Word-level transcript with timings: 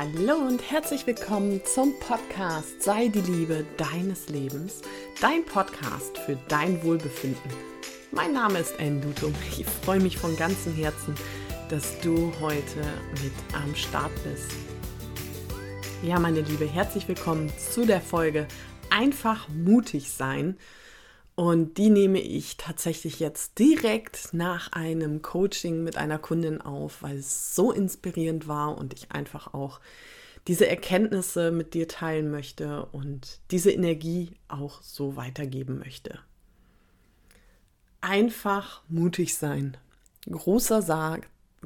Hallo 0.00 0.36
und 0.46 0.62
herzlich 0.70 1.08
willkommen 1.08 1.60
zum 1.64 1.92
Podcast 1.98 2.84
Sei 2.84 3.08
die 3.08 3.20
Liebe 3.20 3.66
deines 3.76 4.28
Lebens, 4.28 4.80
dein 5.20 5.44
Podcast 5.44 6.18
für 6.18 6.38
dein 6.46 6.84
Wohlbefinden. 6.84 7.50
Mein 8.12 8.32
Name 8.32 8.60
ist 8.60 8.78
Enduto. 8.78 9.32
Ich 9.58 9.66
freue 9.66 9.98
mich 9.98 10.16
von 10.16 10.36
ganzem 10.36 10.72
Herzen, 10.76 11.16
dass 11.68 11.98
du 11.98 12.32
heute 12.40 12.78
mit 13.24 13.32
am 13.60 13.74
Start 13.74 14.12
bist. 14.22 14.52
Ja, 16.04 16.20
meine 16.20 16.42
Liebe, 16.42 16.68
herzlich 16.68 17.08
willkommen 17.08 17.50
zu 17.58 17.84
der 17.84 18.00
Folge 18.00 18.46
Einfach 18.90 19.48
mutig 19.48 20.12
sein. 20.12 20.56
Und 21.38 21.78
die 21.78 21.88
nehme 21.88 22.18
ich 22.18 22.56
tatsächlich 22.56 23.20
jetzt 23.20 23.60
direkt 23.60 24.30
nach 24.34 24.72
einem 24.72 25.22
Coaching 25.22 25.84
mit 25.84 25.96
einer 25.96 26.18
Kundin 26.18 26.60
auf, 26.60 27.00
weil 27.04 27.18
es 27.18 27.54
so 27.54 27.70
inspirierend 27.70 28.48
war 28.48 28.76
und 28.76 28.92
ich 28.92 29.12
einfach 29.12 29.54
auch 29.54 29.78
diese 30.48 30.66
Erkenntnisse 30.66 31.52
mit 31.52 31.74
dir 31.74 31.86
teilen 31.86 32.32
möchte 32.32 32.86
und 32.86 33.38
diese 33.52 33.70
Energie 33.70 34.32
auch 34.48 34.82
so 34.82 35.14
weitergeben 35.14 35.78
möchte. 35.78 36.18
Einfach 38.00 38.82
mutig 38.88 39.36
sein. 39.36 39.76
Großer, 40.28 40.82
Sa 40.82 41.18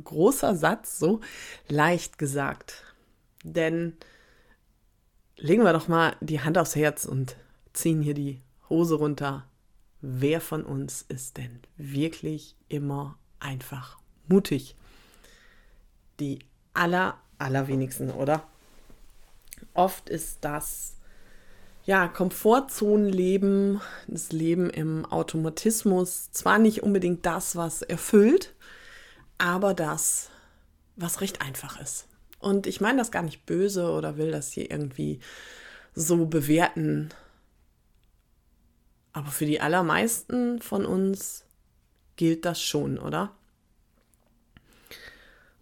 großer 0.04 0.54
Satz, 0.54 0.98
so 0.98 1.22
leicht 1.68 2.18
gesagt. 2.18 2.84
Denn 3.42 3.96
legen 5.38 5.64
wir 5.64 5.72
doch 5.72 5.88
mal 5.88 6.14
die 6.20 6.42
Hand 6.42 6.58
aufs 6.58 6.76
Herz 6.76 7.06
und 7.06 7.36
ziehen 7.72 8.02
hier 8.02 8.12
die 8.12 8.42
Hose 8.68 8.96
runter 8.96 9.46
wer 10.02 10.40
von 10.40 10.64
uns 10.64 11.02
ist 11.08 11.38
denn 11.38 11.60
wirklich 11.76 12.56
immer 12.68 13.16
einfach 13.40 13.98
mutig? 14.28 14.76
Die 16.20 16.40
aller, 16.74 17.16
allerwenigsten, 17.38 18.10
oder? 18.10 18.42
Oft 19.74 20.10
ist 20.10 20.38
das 20.42 20.96
ja, 21.84 22.06
Komfortzonenleben, 22.06 23.80
das 24.06 24.30
Leben 24.30 24.70
im 24.70 25.04
Automatismus, 25.04 26.30
zwar 26.30 26.58
nicht 26.58 26.82
unbedingt 26.82 27.26
das, 27.26 27.56
was 27.56 27.82
erfüllt, 27.82 28.54
aber 29.38 29.74
das, 29.74 30.30
was 30.94 31.20
recht 31.20 31.42
einfach 31.42 31.80
ist. 31.80 32.06
Und 32.38 32.66
ich 32.66 32.80
meine 32.80 32.98
das 32.98 33.10
gar 33.10 33.22
nicht 33.22 33.46
böse 33.46 33.90
oder 33.90 34.16
will 34.16 34.30
das 34.30 34.52
hier 34.52 34.70
irgendwie 34.70 35.20
so 35.94 36.26
bewerten, 36.26 37.10
aber 39.12 39.30
für 39.30 39.46
die 39.46 39.60
allermeisten 39.60 40.60
von 40.60 40.86
uns 40.86 41.44
gilt 42.16 42.44
das 42.44 42.62
schon, 42.62 42.98
oder? 42.98 43.34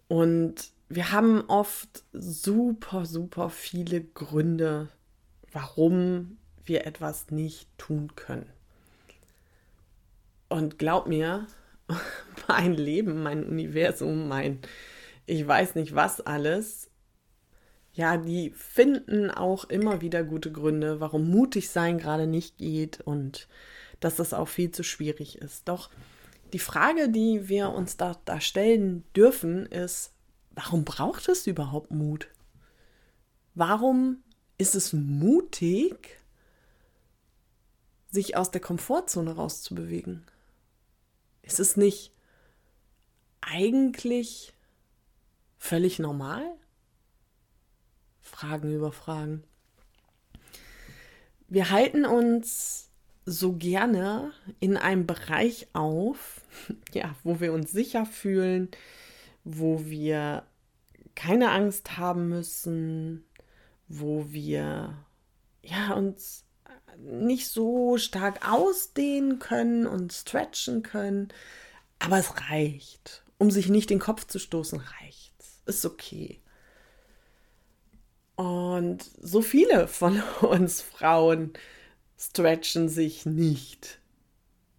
Und 0.07 0.71
wir 0.89 1.11
haben 1.11 1.45
oft 1.47 2.03
super, 2.11 3.05
super 3.05 3.49
viele 3.49 4.01
Gründe, 4.01 4.89
warum 5.51 6.37
wir 6.65 6.85
etwas 6.85 7.31
nicht 7.31 7.67
tun 7.77 8.15
können. 8.15 8.49
Und 10.49 10.77
glaub 10.77 11.07
mir, 11.07 11.47
mein 12.47 12.73
Leben, 12.73 13.23
mein 13.23 13.45
Universum, 13.45 14.27
mein 14.27 14.59
ich 15.25 15.47
weiß 15.47 15.75
nicht 15.75 15.95
was 15.95 16.19
alles 16.19 16.90
ja, 17.93 18.17
die 18.17 18.51
finden 18.51 19.29
auch 19.29 19.65
immer 19.65 20.01
wieder 20.01 20.23
gute 20.23 20.51
Gründe, 20.51 20.99
warum 20.99 21.29
mutig 21.29 21.69
sein 21.69 21.97
gerade 21.97 22.27
nicht 22.27 22.57
geht 22.57 23.01
und 23.01 23.47
dass 23.99 24.15
das 24.15 24.33
auch 24.33 24.47
viel 24.47 24.71
zu 24.71 24.83
schwierig 24.83 25.37
ist. 25.37 25.67
Doch 25.67 25.89
die 26.53 26.59
Frage, 26.59 27.09
die 27.09 27.49
wir 27.49 27.69
uns 27.69 27.97
da, 27.97 28.17
da 28.25 28.39
stellen 28.39 29.03
dürfen, 29.15 29.65
ist, 29.65 30.13
warum 30.51 30.85
braucht 30.85 31.27
es 31.29 31.47
überhaupt 31.47 31.91
Mut? 31.91 32.27
Warum 33.55 34.23
ist 34.57 34.75
es 34.75 34.93
mutig, 34.93 36.17
sich 38.09 38.37
aus 38.37 38.51
der 38.51 38.61
Komfortzone 38.61 39.35
rauszubewegen? 39.35 40.25
Ist 41.41 41.59
es 41.59 41.75
nicht 41.77 42.11
eigentlich 43.41 44.53
völlig 45.57 45.99
normal? 45.99 46.43
Fragen 48.21 48.73
über 48.73 48.91
Fragen. 48.91 49.43
Wir 51.47 51.69
halten 51.69 52.05
uns 52.05 52.89
so 53.25 53.53
gerne 53.53 54.31
in 54.59 54.77
einem 54.77 55.05
Bereich 55.05 55.67
auf, 55.73 56.41
ja, 56.93 57.15
wo 57.23 57.39
wir 57.39 57.53
uns 57.53 57.71
sicher 57.71 58.05
fühlen, 58.05 58.69
wo 59.43 59.85
wir 59.85 60.43
keine 61.15 61.51
Angst 61.51 61.97
haben 61.97 62.29
müssen, 62.29 63.25
wo 63.87 64.31
wir 64.31 64.97
ja 65.61 65.93
uns 65.93 66.45
nicht 66.97 67.47
so 67.47 67.97
stark 67.97 68.47
ausdehnen 68.49 69.39
können 69.39 69.87
und 69.87 70.13
stretchen 70.13 70.83
können, 70.83 71.29
aber 71.99 72.17
es 72.17 72.49
reicht. 72.49 73.23
Um 73.37 73.49
sich 73.49 73.69
nicht 73.69 73.89
den 73.89 73.99
Kopf 73.99 74.27
zu 74.27 74.37
stoßen, 74.37 74.79
reicht's. 74.79 75.61
Ist 75.65 75.85
okay. 75.85 76.41
Und 78.35 79.03
so 79.21 79.41
viele 79.41 79.87
von 79.87 80.21
uns 80.41 80.81
Frauen 80.81 81.53
stretchen 82.17 82.89
sich 82.89 83.25
nicht, 83.25 83.99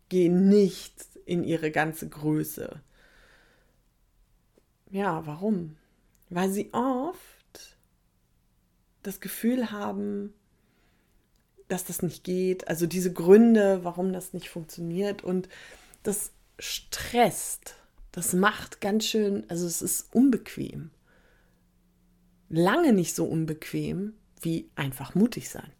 gehen 0.08 0.48
nicht 0.48 0.94
in 1.24 1.44
ihre 1.44 1.70
ganze 1.70 2.08
Größe. 2.08 2.80
Ja, 4.90 5.26
warum? 5.26 5.76
Weil 6.30 6.50
sie 6.50 6.72
oft 6.72 7.78
das 9.02 9.20
Gefühl 9.20 9.70
haben, 9.70 10.32
dass 11.68 11.84
das 11.84 12.02
nicht 12.02 12.24
geht, 12.24 12.68
also 12.68 12.86
diese 12.86 13.12
Gründe, 13.12 13.80
warum 13.82 14.12
das 14.12 14.34
nicht 14.34 14.50
funktioniert 14.50 15.24
und 15.24 15.48
das 16.02 16.32
stresst, 16.58 17.74
das 18.12 18.34
macht 18.34 18.80
ganz 18.80 19.06
schön, 19.06 19.44
also 19.48 19.66
es 19.66 19.80
ist 19.82 20.14
unbequem 20.14 20.90
lange 22.52 22.92
nicht 22.92 23.16
so 23.16 23.24
unbequem 23.24 24.12
wie 24.40 24.70
einfach 24.76 25.14
mutig 25.14 25.48
sein. 25.48 25.72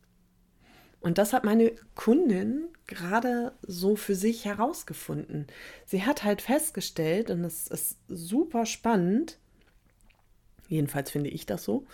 Und 1.01 1.19
das 1.19 1.33
hat 1.33 1.45
meine 1.45 1.73
Kundin 1.95 2.69
gerade 2.87 3.53
so 3.63 3.95
für 3.95 4.15
sich 4.15 4.45
herausgefunden. 4.45 5.47
Sie 5.85 6.05
hat 6.05 6.25
halt 6.25 6.41
festgestellt, 6.41 7.31
und 7.31 7.45
es 7.45 7.67
ist 7.67 7.99
super 8.09 8.67
spannend, 8.67 9.39
jedenfalls 10.69 11.11
finde 11.11 11.31
ich 11.31 11.45
das 11.45 11.65
so, 11.65 11.87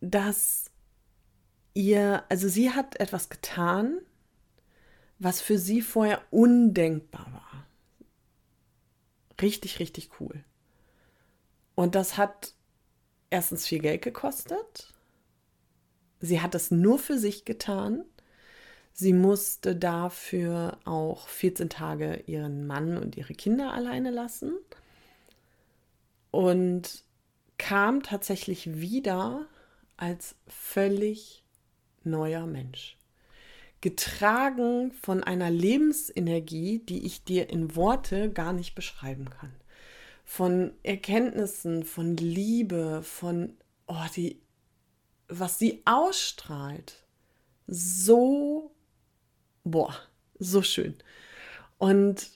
dass 0.00 0.70
ihr, 1.74 2.24
also 2.28 2.48
sie 2.48 2.70
hat 2.70 2.98
etwas 2.98 3.28
getan, 3.28 3.98
was 5.18 5.40
für 5.40 5.58
sie 5.58 5.80
vorher 5.80 6.22
undenkbar 6.30 7.26
war. 7.32 7.66
Richtig, 9.40 9.78
richtig 9.78 10.20
cool. 10.20 10.42
Und 11.74 11.94
das 11.94 12.16
hat 12.16 12.55
erstens 13.30 13.66
viel 13.66 13.80
Geld 13.80 14.02
gekostet. 14.02 14.92
Sie 16.20 16.40
hat 16.40 16.54
es 16.54 16.70
nur 16.70 16.98
für 16.98 17.18
sich 17.18 17.44
getan. 17.44 18.04
Sie 18.92 19.12
musste 19.12 19.76
dafür 19.76 20.78
auch 20.84 21.28
14 21.28 21.68
Tage 21.68 22.22
ihren 22.26 22.66
Mann 22.66 22.96
und 22.96 23.16
ihre 23.16 23.34
Kinder 23.34 23.72
alleine 23.72 24.10
lassen 24.10 24.54
und 26.30 27.04
kam 27.58 28.02
tatsächlich 28.02 28.80
wieder 28.80 29.46
als 29.98 30.34
völlig 30.46 31.44
neuer 32.04 32.46
Mensch. 32.46 32.96
Getragen 33.82 34.92
von 34.92 35.22
einer 35.22 35.50
Lebensenergie, 35.50 36.78
die 36.78 37.04
ich 37.04 37.24
dir 37.24 37.50
in 37.50 37.76
Worte 37.76 38.30
gar 38.30 38.54
nicht 38.54 38.74
beschreiben 38.74 39.28
kann 39.28 39.52
von 40.28 40.72
Erkenntnissen, 40.82 41.84
von 41.84 42.16
Liebe, 42.16 43.02
von 43.04 43.56
oh, 43.86 43.94
die, 44.14 44.42
was 45.28 45.58
sie 45.58 45.82
ausstrahlt. 45.84 47.06
So, 47.68 48.74
boah, 49.62 49.94
so 50.38 50.62
schön. 50.62 50.96
Und 51.78 52.28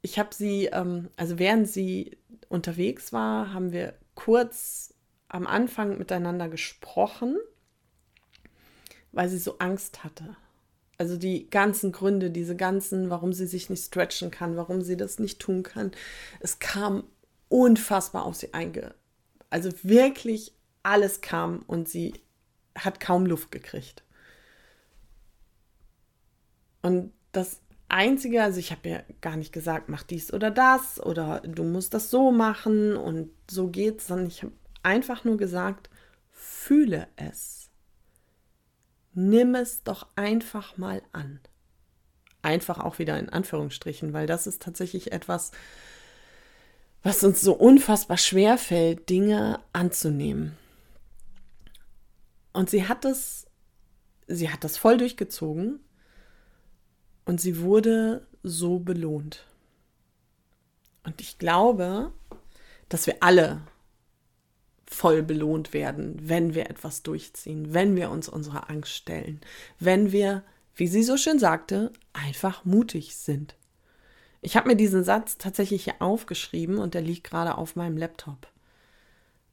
ich 0.00 0.18
habe 0.18 0.34
sie, 0.34 0.66
ähm, 0.66 1.10
also 1.16 1.38
während 1.38 1.68
sie 1.68 2.16
unterwegs 2.48 3.12
war, 3.12 3.52
haben 3.52 3.70
wir 3.70 3.94
kurz 4.14 4.94
am 5.28 5.46
Anfang 5.46 5.98
miteinander 5.98 6.48
gesprochen, 6.48 7.36
weil 9.12 9.28
sie 9.28 9.38
so 9.38 9.58
Angst 9.58 10.04
hatte. 10.04 10.36
Also 10.98 11.16
die 11.16 11.48
ganzen 11.48 11.92
Gründe, 11.92 12.30
diese 12.30 12.56
ganzen, 12.56 13.08
warum 13.08 13.32
sie 13.32 13.46
sich 13.46 13.70
nicht 13.70 13.84
stretchen 13.84 14.32
kann, 14.32 14.56
warum 14.56 14.82
sie 14.82 14.96
das 14.96 15.20
nicht 15.20 15.38
tun 15.38 15.62
kann. 15.62 15.92
Es 16.40 16.58
kam 16.58 17.04
unfassbar 17.48 18.24
auf 18.24 18.34
sie 18.34 18.52
einge. 18.52 18.94
Also 19.48 19.70
wirklich 19.82 20.52
alles 20.82 21.20
kam 21.20 21.60
und 21.66 21.88
sie 21.88 22.14
hat 22.76 22.98
kaum 23.00 23.26
Luft 23.26 23.52
gekriegt. 23.52 24.02
Und 26.82 27.12
das 27.32 27.60
Einzige, 27.88 28.42
also 28.42 28.58
ich 28.58 28.70
habe 28.70 28.88
ja 28.88 29.02
gar 29.20 29.36
nicht 29.36 29.52
gesagt, 29.52 29.88
mach 29.88 30.02
dies 30.02 30.32
oder 30.32 30.50
das 30.50 31.00
oder 31.00 31.40
du 31.40 31.64
musst 31.64 31.94
das 31.94 32.10
so 32.10 32.30
machen 32.30 32.96
und 32.96 33.30
so 33.50 33.68
geht's, 33.68 34.08
sondern 34.08 34.26
ich 34.26 34.42
habe 34.42 34.52
einfach 34.82 35.24
nur 35.24 35.36
gesagt, 35.36 35.90
fühle 36.30 37.08
es. 37.16 37.67
Nimm 39.14 39.54
es 39.54 39.82
doch 39.82 40.06
einfach 40.16 40.76
mal 40.76 41.02
an. 41.12 41.40
Einfach 42.42 42.78
auch 42.78 42.98
wieder 42.98 43.18
in 43.18 43.28
Anführungsstrichen, 43.28 44.12
weil 44.12 44.26
das 44.26 44.46
ist 44.46 44.62
tatsächlich 44.62 45.12
etwas, 45.12 45.50
was 47.02 47.24
uns 47.24 47.40
so 47.40 47.54
unfassbar 47.54 48.16
schwer 48.16 48.58
fällt, 48.58 49.08
Dinge 49.08 49.60
anzunehmen. 49.72 50.56
Und 52.52 52.70
sie 52.70 52.88
hat 52.88 53.04
es, 53.04 53.46
sie 54.26 54.50
hat 54.50 54.64
das 54.64 54.76
voll 54.76 54.98
durchgezogen 54.98 55.80
und 57.24 57.40
sie 57.40 57.60
wurde 57.60 58.26
so 58.42 58.78
belohnt. 58.78 59.44
Und 61.04 61.20
ich 61.20 61.38
glaube, 61.38 62.12
dass 62.88 63.06
wir 63.06 63.16
alle 63.20 63.62
voll 64.90 65.22
belohnt 65.22 65.72
werden, 65.72 66.16
wenn 66.22 66.54
wir 66.54 66.70
etwas 66.70 67.02
durchziehen, 67.02 67.74
wenn 67.74 67.96
wir 67.96 68.10
uns 68.10 68.28
unserer 68.28 68.70
Angst 68.70 68.92
stellen, 68.92 69.40
wenn 69.78 70.12
wir, 70.12 70.42
wie 70.74 70.88
sie 70.88 71.02
so 71.02 71.16
schön 71.16 71.38
sagte, 71.38 71.92
einfach 72.12 72.64
mutig 72.64 73.16
sind. 73.16 73.54
Ich 74.40 74.56
habe 74.56 74.68
mir 74.68 74.76
diesen 74.76 75.04
Satz 75.04 75.36
tatsächlich 75.38 75.84
hier 75.84 76.00
aufgeschrieben 76.00 76.78
und 76.78 76.94
der 76.94 77.02
liegt 77.02 77.24
gerade 77.24 77.58
auf 77.58 77.76
meinem 77.76 77.96
Laptop. 77.96 78.48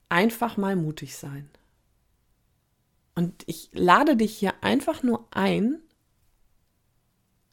Einfach 0.10 0.58
mal 0.58 0.76
mutig 0.76 1.18
sein. 1.18 1.50
Und 3.16 3.44
ich 3.48 3.70
lade 3.74 4.16
dich 4.16 4.38
hier 4.38 4.54
einfach 4.62 5.02
nur 5.02 5.26
ein, 5.32 5.80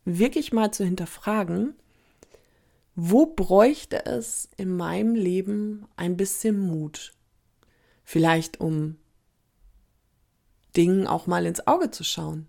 wirklich 0.04 0.52
mal 0.52 0.72
zu 0.72 0.84
hinterfragen, 0.84 1.74
wo 2.94 3.26
bräuchte 3.26 4.04
es 4.04 4.50
in 4.56 4.76
meinem 4.76 5.14
Leben 5.14 5.86
ein 5.96 6.16
bisschen 6.16 6.58
Mut? 6.58 7.14
Vielleicht 8.04 8.60
um 8.60 8.96
Dingen 10.76 11.06
auch 11.06 11.26
mal 11.26 11.46
ins 11.46 11.66
Auge 11.66 11.90
zu 11.90 12.04
schauen 12.04 12.46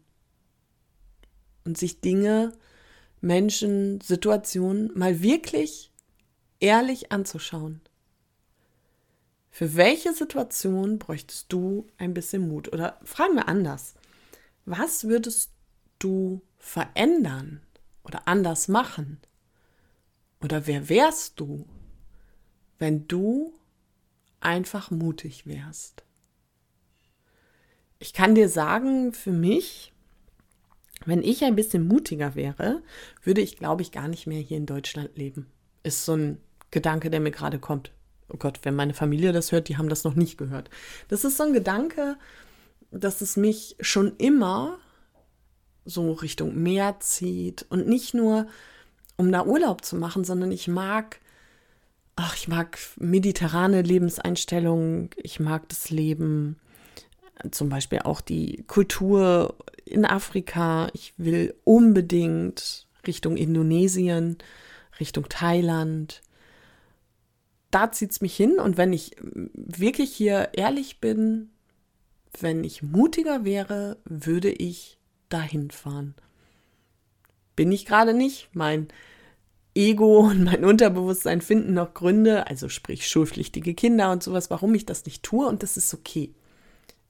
und 1.65 1.77
sich 1.77 2.01
Dinge, 2.01 2.53
Menschen, 3.21 4.01
Situationen 4.01 4.91
mal 4.97 5.21
wirklich 5.21 5.91
ehrlich 6.59 7.11
anzuschauen. 7.11 7.81
Für 9.50 9.75
welche 9.75 10.13
Situation 10.13 10.97
bräuchtest 10.97 11.51
du 11.53 11.88
ein 11.97 12.13
bisschen 12.13 12.47
Mut? 12.47 12.73
Oder 12.73 12.99
fragen 13.03 13.35
wir 13.35 13.47
anders. 13.47 13.94
Was 14.65 15.07
würdest 15.07 15.51
du 15.99 16.41
verändern 16.57 17.61
oder 18.03 18.27
anders 18.27 18.67
machen? 18.67 19.19
Oder 20.41 20.65
wer 20.65 20.89
wärst 20.89 21.39
du, 21.39 21.65
wenn 22.79 23.07
du 23.07 23.53
einfach 24.44 24.92
mutig 24.92 25.45
wärst? 25.45 26.04
Ich 28.00 28.13
kann 28.13 28.36
dir 28.36 28.50
sagen, 28.50 29.13
für 29.13 29.31
mich, 29.31 29.94
wenn 31.06 31.24
ich 31.24 31.44
ein 31.44 31.56
bisschen 31.56 31.88
mutiger 31.88 32.36
wäre, 32.36 32.81
würde 33.24 33.42
ich, 33.42 33.57
glaube 33.57 33.81
ich, 33.81 33.92
gar 33.92 34.07
nicht 34.07 34.28
mehr 34.28 34.40
hier 34.40 34.57
in 34.57 34.66
Deutschland 34.66 35.18
leben. 35.18 35.48
Ist 35.84 36.06
so 36.06 36.16
ein 36.16 36.38
Gedanke, 36.72 37.10
der 37.10 37.19
mir 37.19 37.31
gerade 37.31 37.60
kommt. 37.60 37.92
Oh 38.30 38.38
Gott, 38.38 38.60
wenn 38.63 38.75
meine 38.75 38.94
Familie 38.94 39.31
das 39.31 39.51
hört, 39.51 39.69
die 39.69 39.78
haben 39.78 39.90
das 39.90 40.04
noch 40.04 40.16
nicht 40.16 40.38
gehört. 40.38 40.69
Das 41.07 41.24
ist 41.24 41.38
so 41.38 41.44
ein 41.44 41.54
Gedanke, 41.54 42.18
dass 42.92 43.22
es 43.22 43.38
mich 43.38 43.75
schon 43.80 44.16
immer 44.18 44.80
so 45.86 46.13
Richtung 46.13 46.62
Meer 46.62 46.98
zieht 47.00 47.66
und 47.69 47.88
nicht 47.88 48.13
nur 48.13 48.48
um 49.18 49.31
da 49.31 49.45
Urlaub 49.45 49.86
zu 49.86 49.95
machen, 49.95 50.24
sondern 50.24 50.51
ich 50.51 50.68
mag, 50.68 51.19
ach, 52.15 52.36
ich 52.36 52.48
mag 52.48 52.77
mediterrane 52.98 53.81
Lebenseinstellungen, 53.81 55.10
ich 55.18 55.39
mag 55.39 55.68
das 55.69 55.89
Leben, 55.89 56.57
zum 57.51 57.69
Beispiel 57.69 58.00
auch 58.00 58.21
die 58.21 58.63
Kultur 58.68 59.56
in 59.86 60.06
Afrika. 60.06 60.89
Ich 60.94 61.13
will 61.18 61.56
unbedingt 61.63 62.88
Richtung 63.06 63.38
Indonesien, 63.38 64.38
Richtung 65.00 65.27
Thailand. 65.27 66.21
Da 67.71 67.92
zieht 67.92 68.12
es 68.12 68.21
mich 68.21 68.36
hin 68.36 68.59
und 68.59 68.77
wenn 68.77 68.94
ich 68.94 69.16
wirklich 69.21 70.13
hier 70.13 70.50
ehrlich 70.54 71.01
bin, 71.01 71.50
wenn 72.39 72.63
ich 72.63 72.83
mutiger 72.83 73.45
wäre, 73.45 73.98
würde 74.06 74.51
ich 74.51 74.98
dahin 75.30 75.71
fahren 75.71 76.16
bin 77.56 77.71
ich 77.71 77.86
gerade 77.86 78.13
nicht. 78.13 78.50
Mein 78.54 78.88
Ego 79.75 80.19
und 80.19 80.43
mein 80.43 80.65
Unterbewusstsein 80.65 81.41
finden 81.41 81.73
noch 81.73 81.93
Gründe, 81.93 82.47
also 82.47 82.69
sprich 82.69 83.07
schulpflichtige 83.07 83.73
Kinder 83.73 84.11
und 84.11 84.21
sowas, 84.21 84.49
warum 84.49 84.75
ich 84.75 84.85
das 84.85 85.05
nicht 85.05 85.23
tue 85.23 85.47
und 85.47 85.63
das 85.63 85.77
ist 85.77 85.93
okay. 85.93 86.33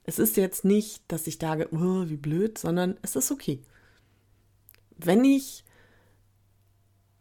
Es 0.05 0.19
ist 0.19 0.37
jetzt 0.37 0.65
nicht, 0.65 1.03
dass 1.07 1.27
ich 1.27 1.37
sage, 1.37 1.69
oh, 1.71 2.09
wie 2.09 2.17
blöd, 2.17 2.57
sondern 2.57 2.97
es 3.01 3.15
ist 3.15 3.31
okay. 3.31 3.61
Wenn 4.97 5.23
ich 5.23 5.63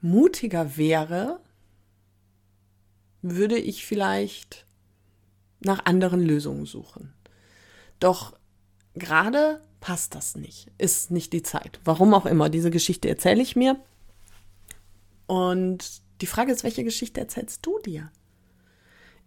mutiger 0.01 0.77
wäre, 0.77 1.41
würde 3.23 3.57
ich 3.57 3.87
vielleicht 3.87 4.67
nach 5.61 5.85
anderen 5.87 6.21
Lösungen 6.21 6.67
suchen. 6.67 7.13
Doch 8.01 8.37
gerade 8.95 9.63
passt 9.81 10.15
das 10.15 10.37
nicht, 10.37 10.69
ist 10.79 11.13
nicht 11.13 11.33
die 11.33 11.43
Zeit. 11.43 11.81
Warum 11.85 12.15
auch 12.15 12.27
immer, 12.27 12.49
diese 12.49 12.71
Geschichte 12.71 13.09
erzähle 13.09 13.43
ich 13.43 13.55
mir. 13.55 13.79
Und 15.33 16.03
die 16.21 16.27
Frage 16.27 16.53
ist, 16.53 16.63
welche 16.63 16.85
Geschichte 16.85 17.19
erzählst 17.19 17.65
du 17.65 17.79
dir? 17.79 18.11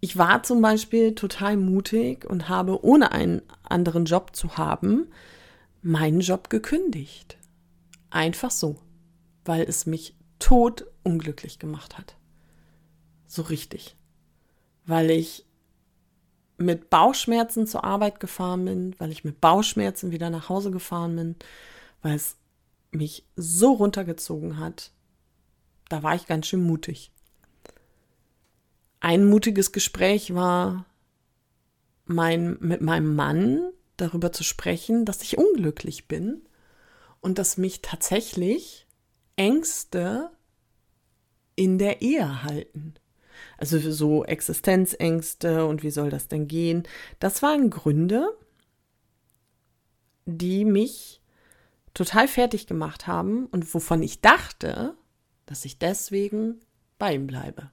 Ich 0.01 0.17
war 0.17 0.43
zum 0.43 0.61
Beispiel 0.61 1.15
total 1.15 1.57
mutig 1.57 2.29
und 2.29 2.47
habe, 2.47 2.85
ohne 2.85 3.11
einen 3.11 3.41
anderen 3.63 4.05
Job 4.05 4.35
zu 4.35 4.55
haben, 4.55 5.07
meinen 5.81 6.19
Job 6.19 6.51
gekündigt. 6.51 7.39
Einfach 8.11 8.51
so, 8.51 8.75
weil 9.45 9.63
es 9.63 9.87
mich 9.87 10.15
tot 10.37 10.85
unglücklich 11.01 11.57
gemacht 11.57 11.97
hat. 11.97 12.15
So 13.25 13.41
richtig. 13.41 13.95
Weil 14.85 15.09
ich 15.09 15.43
mit 16.57 16.91
Bauchschmerzen 16.91 17.65
zur 17.65 17.83
Arbeit 17.83 18.19
gefahren 18.19 18.63
bin, 18.65 18.95
weil 18.99 19.11
ich 19.11 19.23
mit 19.23 19.41
Bauchschmerzen 19.41 20.11
wieder 20.11 20.29
nach 20.29 20.49
Hause 20.49 20.69
gefahren 20.69 21.15
bin, 21.15 21.35
weil 22.03 22.13
es 22.13 22.37
mich 22.91 23.25
so 23.35 23.71
runtergezogen 23.71 24.59
hat. 24.59 24.91
Da 25.89 26.03
war 26.03 26.15
ich 26.15 26.25
ganz 26.25 26.47
schön 26.47 26.63
mutig. 26.63 27.11
Ein 28.99 29.25
mutiges 29.25 29.71
Gespräch 29.71 30.33
war 30.33 30.85
mein, 32.05 32.57
mit 32.59 32.81
meinem 32.81 33.15
Mann 33.15 33.71
darüber 33.97 34.31
zu 34.31 34.43
sprechen, 34.43 35.05
dass 35.05 35.21
ich 35.21 35.37
unglücklich 35.37 36.07
bin 36.07 36.41
und 37.21 37.37
dass 37.37 37.57
mich 37.57 37.81
tatsächlich 37.81 38.87
Ängste 39.35 40.31
in 41.55 41.77
der 41.77 42.01
Ehe 42.01 42.43
halten. 42.43 42.95
Also 43.57 43.79
so 43.91 44.25
Existenzängste 44.25 45.65
und 45.65 45.83
wie 45.83 45.91
soll 45.91 46.09
das 46.09 46.27
denn 46.27 46.47
gehen. 46.47 46.83
Das 47.19 47.41
waren 47.41 47.69
Gründe, 47.69 48.27
die 50.25 50.65
mich 50.65 51.21
total 51.93 52.27
fertig 52.27 52.67
gemacht 52.67 53.07
haben 53.07 53.45
und 53.47 53.73
wovon 53.73 54.03
ich 54.03 54.21
dachte, 54.21 54.95
dass 55.45 55.65
ich 55.65 55.77
deswegen 55.77 56.59
bei 56.97 57.13
ihm 57.13 57.27
bleibe. 57.27 57.69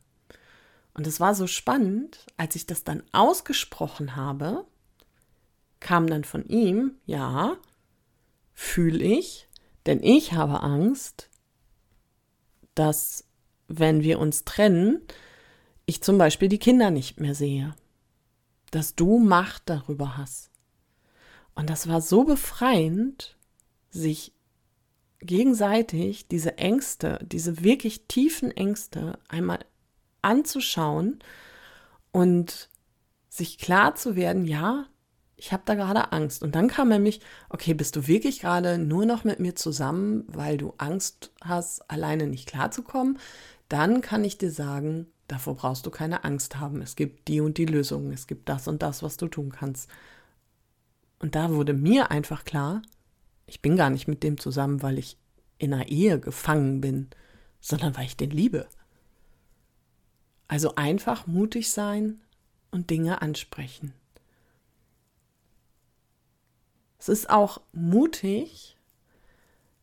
Und 0.95 1.07
es 1.07 1.21
war 1.21 1.35
so 1.35 1.47
spannend, 1.47 2.26
als 2.37 2.55
ich 2.57 2.67
das 2.67 2.85
dann 2.85 3.02
ausgesprochen 3.12 4.17
habe, 4.17 4.67
kam 5.81 6.07
dann 6.07 6.25
von 6.25 6.45
ihm, 6.47 6.97
ja, 7.07 7.57
fühle 8.52 9.02
ich, 9.02 9.49
denn 9.87 10.02
ich 10.02 10.33
habe 10.33 10.62
Angst, 10.62 11.29
dass 12.75 13.25
wenn 13.69 14.02
wir 14.02 14.19
uns 14.19 14.45
trennen, 14.45 15.00
ich 15.87 16.02
zum 16.02 16.19
Beispiel 16.19 16.49
die 16.49 16.59
Kinder 16.59 16.91
nicht 16.91 17.21
mehr 17.21 17.35
sehe, 17.35 17.75
dass 18.71 18.95
du 18.95 19.19
Macht 19.19 19.62
darüber 19.67 20.17
hast. 20.17 20.50
Und 21.55 21.69
das 21.69 21.88
war 21.88 22.00
so 22.00 22.25
befreiend, 22.25 23.37
sich 23.91 24.33
gegenseitig 25.25 26.29
diese 26.29 26.59
Ängste, 26.59 27.19
diese 27.23 27.62
wirklich 27.62 28.07
tiefen 28.07 28.50
Ängste 28.50 29.19
einmal 29.29 29.61
anzuschauen 30.23 31.19
und 32.12 32.69
sich 33.29 33.59
klar 33.59 33.95
zu 33.95 34.17
werden, 34.17 34.45
ja, 34.45 34.87
ich 35.37 35.52
habe 35.52 35.62
da 35.64 35.75
gerade 35.75 36.12
Angst. 36.12 36.43
Und 36.43 36.55
dann 36.55 36.69
kam 36.69 36.88
nämlich, 36.88 37.21
okay, 37.49 37.75
bist 37.75 37.97
du 37.97 38.07
wirklich 38.07 38.41
gerade 38.41 38.79
nur 38.79 39.07
noch 39.07 39.25
mit 39.25 39.41
mir 39.41 39.57
zusammen, 39.57 40.25
weil 40.29 40.57
du 40.57 40.75
Angst 40.79 41.33
hast, 41.43 41.91
alleine 41.91 42.26
nicht 42.29 42.49
klarzukommen? 42.49 43.19
Dann 43.69 44.02
kann 44.02 44.23
ich 44.25 44.38
dir 44.38 44.50
sagen, 44.50 45.07
Davor 45.33 45.55
brauchst 45.55 45.87
du 45.87 45.91
keine 45.91 46.25
Angst 46.25 46.61
haben. 46.61 46.83
Es 46.83 46.95
gibt 46.95 47.26
die 47.26 47.41
und 47.41 47.57
die 47.57 47.64
Lösungen. 47.64 48.12
Es 48.12 48.26
gibt 48.26 48.50
das 48.50 48.69
und 48.69 48.83
das, 48.83 49.02
was 49.02 49.17
du 49.17 49.29
tun 49.29 49.50
kannst. 49.50 49.88
Und 51.21 51.35
da 51.35 51.50
wurde 51.50 51.73
mir 51.73 52.11
einfach 52.11 52.45
klar, 52.45 52.83
ich 53.52 53.61
bin 53.61 53.76
gar 53.76 53.90
nicht 53.90 54.09
mit 54.09 54.23
dem 54.23 54.38
zusammen, 54.38 54.82
weil 54.82 54.99
ich 54.99 55.16
in 55.59 55.73
einer 55.73 55.88
Ehe 55.88 56.18
gefangen 56.18 56.80
bin, 56.80 57.09
sondern 57.61 57.97
weil 57.97 58.06
ich 58.06 58.16
den 58.16 58.30
liebe. 58.30 58.66
Also 60.49 60.75
einfach 60.75 61.26
mutig 61.26 61.71
sein, 61.71 62.21
und 62.73 62.90
Dinge 62.90 63.23
ansprechen. 63.23 63.94
Es 66.99 67.09
ist 67.09 67.30
auch 67.30 67.61
mutig, 67.73 68.76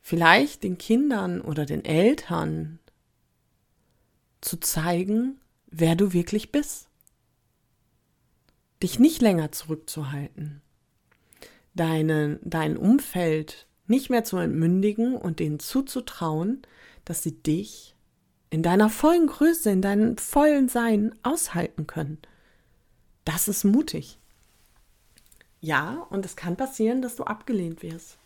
vielleicht 0.02 0.64
den 0.64 0.78
Kindern 0.78 1.40
oder 1.40 1.66
den 1.66 1.86
Eltern 1.86 2.80
zu 4.42 4.58
zeigen, 4.58 5.40
wer 5.68 5.96
du 5.96 6.14
wirklich 6.14 6.52
bist. 6.52 6.90
Dich 8.82 9.00
nicht 9.00 9.22
länger 9.22 9.52
zurückzuhalten. 9.52 10.62
Deine, 11.80 12.42
dein 12.44 12.76
Umfeld 12.76 13.66
nicht 13.88 14.10
mehr 14.10 14.26
zu 14.26 14.36
entmündigen 14.36 15.16
und 15.16 15.40
denen 15.40 15.60
zuzutrauen, 15.62 16.62
dass 17.06 17.24
sie 17.24 17.42
dich 17.42 17.96
in 18.50 18.64
deiner 18.64 18.90
vollen 18.90 19.28
Größe, 19.28 19.70
in 19.70 19.82
deinem 19.82 20.18
vollen 20.18 20.68
Sein 20.68 21.16
aushalten 21.24 21.88
können. 21.88 22.18
Das 23.24 23.48
ist 23.48 23.64
mutig. 23.64 24.20
Ja, 25.62 26.06
und 26.10 26.26
es 26.26 26.36
kann 26.36 26.58
passieren, 26.58 27.02
dass 27.02 27.16
du 27.16 27.24
abgelehnt 27.24 27.82
wirst. 27.82 28.18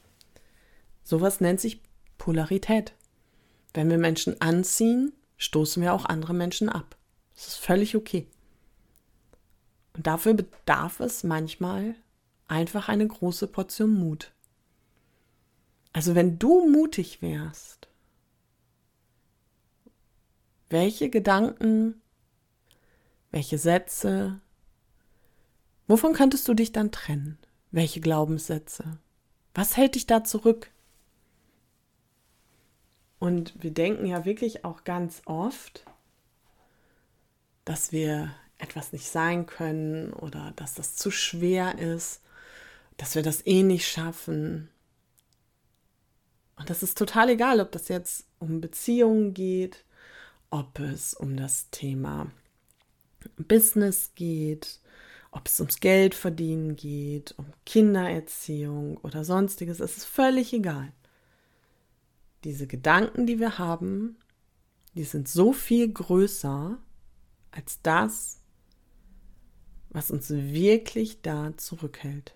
Sowas 1.04 1.40
nennt 1.40 1.62
sich 1.62 1.80
Polarität. 2.18 2.96
Wenn 3.76 3.92
wir 3.92 4.00
Menschen 4.00 4.42
anziehen, 4.42 5.14
stoßen 5.38 5.84
wir 5.84 5.94
auch 5.94 6.06
andere 6.06 6.34
Menschen 6.34 6.70
ab. 6.70 6.98
Das 7.36 7.50
ist 7.50 7.58
völlig 7.58 7.96
okay. 7.96 8.26
Und 9.96 10.08
dafür 10.08 10.34
bedarf 10.34 11.00
es 11.00 11.24
manchmal 11.24 11.94
einfach 12.48 12.90
eine 12.90 13.08
große 13.08 13.48
Portion 13.48 13.92
Mut. 13.92 14.34
Also 15.94 16.16
wenn 16.16 16.40
du 16.40 16.68
mutig 16.68 17.22
wärst, 17.22 17.88
welche 20.70 21.10
Gedanken, 21.10 22.02
welche 23.30 23.60
Sätze, 23.60 24.42
wovon 25.88 26.14
könntest 26.14 26.48
du 26.48 26.56
dich 26.56 26.72
dann 26.72 26.92
trennen? 26.92 27.38
Welche 27.72 28.02
Glaubenssätze? 28.02 28.98
Was 29.54 29.78
hält 29.78 29.96
dich 29.96 30.08
da 30.08 30.24
zurück? 30.24 30.72
Und 33.20 33.54
wir 33.64 33.72
denken 33.72 34.06
ja 34.06 34.26
wirklich 34.26 34.66
auch 34.66 34.84
ganz 34.84 35.22
oft, 35.26 35.86
dass 37.66 37.92
wir 37.92 38.34
etwas 38.58 38.94
nicht 38.94 39.10
sein 39.10 39.46
können 39.46 40.12
oder 40.12 40.54
dass 40.56 40.74
das 40.74 40.96
zu 40.96 41.12
schwer 41.12 41.78
ist, 41.78 42.23
dass 42.98 43.16
wir 43.16 43.24
das 43.24 43.46
eh 43.46 43.64
nicht 43.64 43.88
schaffen. 43.88 44.70
Und 46.56 46.70
das 46.70 46.84
ist 46.84 46.98
total 46.98 47.30
egal, 47.30 47.60
ob 47.60 47.72
das 47.72 47.88
jetzt 47.88 48.28
um 48.40 48.62
Beziehungen 48.62 49.34
geht, 49.34 49.86
ob 50.50 50.80
es 50.80 51.14
um 51.14 51.36
das 51.36 51.70
Thema 51.72 52.32
Business 53.38 54.12
geht, 54.16 54.80
ob 55.32 55.48
es 55.48 55.60
ums 55.60 55.80
Geld 55.80 56.14
verdienen 56.14 56.76
geht, 56.76 57.34
um 57.38 57.46
Kindererziehung 57.66 58.98
oder 58.98 59.26
sonstiges. 59.26 59.80
Es 59.80 59.98
ist 59.98 60.06
völlig 60.06 60.54
egal 60.54 60.94
diese 62.44 62.68
Gedanken, 62.68 63.26
die 63.26 63.40
wir 63.40 63.58
haben, 63.58 64.18
die 64.96 65.04
sind 65.04 65.28
so 65.28 65.54
viel 65.54 65.92
größer 65.92 66.78
als 67.52 67.82
das, 67.82 68.40
was 69.90 70.12
uns 70.12 70.30
wirklich 70.30 71.22
da 71.22 71.56
zurückhält. 71.58 72.36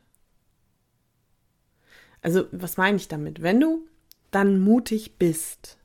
Also, 2.27 2.45
was 2.51 2.75
meine 2.75 2.97
ich 2.97 3.07
damit? 3.07 3.41
Wenn 3.41 3.61
du 3.61 3.87
dann 4.31 4.59
mutig 4.59 5.17
bist 5.17 5.77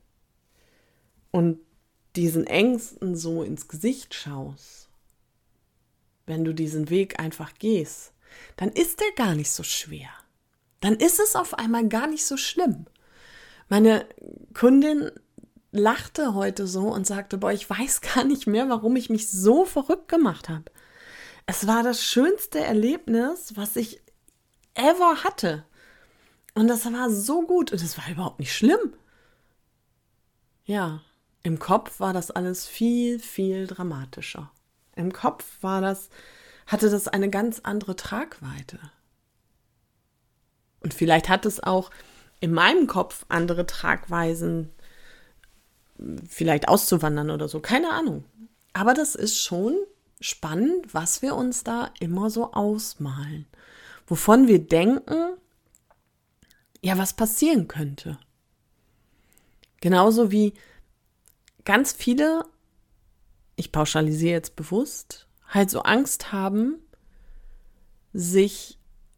und 1.31 1.57
diesen 2.17 2.45
Ängsten 2.45 3.15
so 3.15 3.43
ins 3.43 3.69
Gesicht 3.69 4.13
schaust, 4.13 4.89
wenn 6.25 6.43
du 6.43 6.53
diesen 6.53 6.89
Weg 6.89 7.17
einfach 7.17 7.53
gehst, 7.59 8.11
dann 8.57 8.67
ist 8.73 8.99
der 8.99 9.11
gar 9.15 9.35
nicht 9.35 9.51
so 9.51 9.63
schwer. 9.63 10.09
Dann 10.81 10.95
ist 10.95 11.21
es 11.21 11.37
auf 11.37 11.53
einmal 11.53 11.87
gar 11.87 12.07
nicht 12.07 12.25
so 12.25 12.35
schlimm. 12.35 12.87
Meine 13.69 14.05
Kundin 14.53 15.11
lachte 15.71 16.33
heute 16.33 16.67
so 16.67 16.89
und 16.89 17.07
sagte, 17.07 17.37
boah, 17.37 17.53
ich 17.53 17.69
weiß 17.69 18.01
gar 18.01 18.25
nicht 18.25 18.47
mehr, 18.47 18.67
warum 18.67 18.97
ich 18.97 19.09
mich 19.09 19.31
so 19.31 19.63
verrückt 19.63 20.09
gemacht 20.09 20.49
habe. 20.49 20.65
Es 21.45 21.67
war 21.67 21.83
das 21.83 22.03
schönste 22.03 22.59
Erlebnis, 22.59 23.55
was 23.55 23.77
ich 23.77 24.01
ever 24.73 25.23
hatte. 25.23 25.63
Und 26.55 26.67
das 26.67 26.85
war 26.85 27.09
so 27.09 27.41
gut 27.45 27.71
und 27.71 27.81
es 27.81 27.97
war 27.97 28.09
überhaupt 28.09 28.39
nicht 28.39 28.53
schlimm. 28.53 28.93
Ja, 30.65 31.01
im 31.41 31.59
Kopf 31.59 31.99
war 31.99 32.13
das 32.13 32.31
alles 32.31 32.67
viel, 32.67 33.19
viel 33.19 33.67
dramatischer. 33.67 34.51
Im 34.95 35.11
Kopf 35.11 35.57
war 35.61 35.81
das, 35.81 36.09
hatte 36.67 36.89
das 36.89 37.07
eine 37.07 37.29
ganz 37.29 37.59
andere 37.63 37.95
Tragweite. 37.95 38.79
Und 40.81 40.93
vielleicht 40.93 41.29
hat 41.29 41.45
es 41.45 41.61
auch 41.61 41.89
in 42.39 42.53
meinem 42.53 42.87
Kopf 42.87 43.25
andere 43.29 43.65
Tragweisen, 43.65 44.69
vielleicht 46.27 46.67
auszuwandern 46.67 47.29
oder 47.29 47.47
so, 47.47 47.59
keine 47.59 47.91
Ahnung. 47.91 48.25
Aber 48.73 48.93
das 48.93 49.15
ist 49.15 49.37
schon 49.37 49.75
spannend, 50.19 50.93
was 50.93 51.21
wir 51.21 51.35
uns 51.35 51.63
da 51.63 51.91
immer 51.99 52.29
so 52.29 52.53
ausmalen. 52.53 53.45
Wovon 54.07 54.47
wir 54.47 54.59
denken, 54.59 55.37
ja, 56.83 56.97
was 56.97 57.13
passieren 57.13 57.67
könnte. 57.67 58.19
Genauso 59.81 60.31
wie 60.31 60.53
ganz 61.63 61.93
viele, 61.93 62.45
ich 63.55 63.71
pauschalisiere 63.71 64.33
jetzt 64.33 64.55
bewusst, 64.55 65.27
halt 65.47 65.69
so 65.69 65.81
Angst 65.81 66.31
haben, 66.31 66.79
sich 68.11 68.77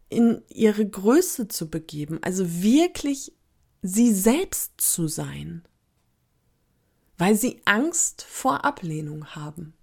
in 0.09 0.43
ihre 0.47 0.87
Größe 0.87 1.47
zu 1.47 1.69
begeben, 1.69 2.19
also 2.21 2.61
wirklich 2.61 3.33
sie 3.81 4.13
selbst 4.13 4.79
zu 4.79 5.07
sein, 5.07 5.67
weil 7.17 7.35
sie 7.35 7.61
Angst 7.65 8.21
vor 8.23 8.63
Ablehnung 8.63 9.35
haben. 9.35 9.73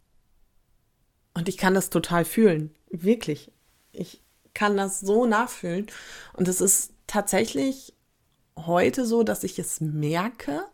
Und 1.34 1.48
ich 1.48 1.56
kann 1.56 1.74
das 1.74 1.90
total 1.90 2.24
fühlen, 2.24 2.74
wirklich. 2.90 3.50
Ich 3.90 4.22
kann 4.54 4.76
das 4.76 5.00
so 5.00 5.26
nachfühlen. 5.26 5.86
Und 6.34 6.46
es 6.46 6.60
ist 6.60 6.92
tatsächlich 7.12 7.94
heute 8.56 9.06
so, 9.06 9.22
dass 9.22 9.44
ich 9.44 9.58
es 9.58 9.80
merke, 9.80 10.64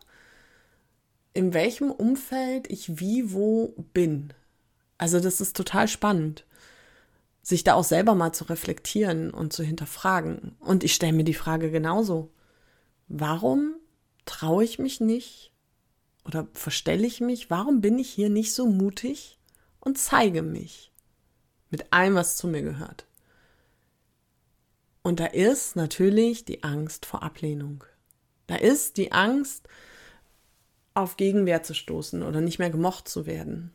in 1.33 1.53
welchem 1.53 1.91
Umfeld 1.91 2.69
ich 2.69 2.99
wie 2.99 3.33
wo 3.33 3.73
bin. 3.93 4.33
Also 4.97 5.19
das 5.19 5.41
ist 5.41 5.55
total 5.55 5.87
spannend 5.87 6.45
sich 7.49 7.63
da 7.63 7.73
auch 7.73 7.83
selber 7.83 8.15
mal 8.15 8.31
zu 8.31 8.45
reflektieren 8.45 9.31
und 9.31 9.51
zu 9.51 9.63
hinterfragen. 9.63 10.55
Und 10.59 10.83
ich 10.83 10.93
stelle 10.93 11.13
mir 11.13 11.23
die 11.23 11.33
Frage 11.33 11.71
genauso. 11.71 12.31
Warum 13.07 13.75
traue 14.25 14.63
ich 14.63 14.79
mich 14.79 15.01
nicht 15.01 15.51
oder 16.25 16.47
verstelle 16.53 17.07
ich 17.07 17.21
mich? 17.21 17.49
Warum 17.49 17.81
bin 17.81 17.97
ich 17.97 18.09
hier 18.09 18.29
nicht 18.29 18.53
so 18.53 18.67
mutig 18.67 19.39
und 19.79 19.97
zeige 19.97 20.43
mich 20.43 20.91
mit 21.71 21.91
allem, 21.91 22.15
was 22.15 22.37
zu 22.37 22.47
mir 22.47 22.61
gehört? 22.61 23.07
Und 25.01 25.19
da 25.19 25.25
ist 25.25 25.75
natürlich 25.75 26.45
die 26.45 26.63
Angst 26.63 27.05
vor 27.05 27.23
Ablehnung. 27.23 27.83
Da 28.47 28.55
ist 28.55 28.97
die 28.97 29.11
Angst, 29.11 29.67
auf 30.93 31.17
Gegenwehr 31.17 31.63
zu 31.63 31.73
stoßen 31.73 32.23
oder 32.23 32.41
nicht 32.41 32.59
mehr 32.59 32.69
gemocht 32.69 33.07
zu 33.07 33.25
werden. 33.25 33.73